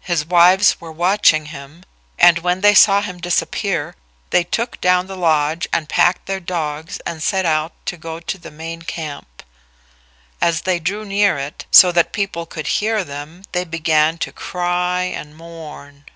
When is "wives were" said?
0.24-0.90